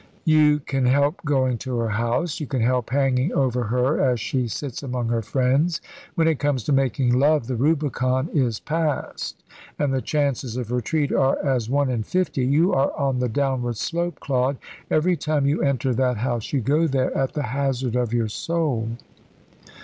"You 0.25 0.57
can 0.57 0.87
help 0.87 1.23
going 1.25 1.59
to 1.59 1.77
her 1.77 1.89
house. 1.89 2.39
You 2.39 2.47
can 2.47 2.61
help 2.63 2.89
hanging 2.89 3.31
over 3.33 3.65
her 3.65 4.01
as 4.03 4.19
she 4.19 4.47
sits 4.47 4.81
among 4.81 5.09
her 5.09 5.21
friends. 5.21 5.79
When 6.15 6.27
it 6.27 6.39
comes 6.39 6.63
to 6.63 6.73
making 6.73 7.19
love 7.19 7.45
the 7.45 7.55
Rubicon 7.55 8.27
is 8.33 8.59
passed, 8.59 9.43
and 9.77 9.93
the 9.93 10.01
chances 10.01 10.57
of 10.57 10.71
retreat 10.71 11.11
are 11.11 11.37
as 11.45 11.69
one 11.69 11.91
in 11.91 12.01
fifty. 12.01 12.43
You 12.43 12.73
are 12.73 12.91
on 12.97 13.19
the 13.19 13.29
downward 13.29 13.77
slope, 13.77 14.19
Claude. 14.19 14.57
Every 14.89 15.15
time 15.15 15.45
you 15.45 15.61
enter 15.61 15.93
that 15.93 16.17
house 16.17 16.51
you 16.51 16.61
go 16.61 16.87
there 16.87 17.15
at 17.15 17.33
the 17.33 17.43
hazard 17.43 17.95
of 17.95 18.11
your 18.11 18.27
soul." 18.27 18.89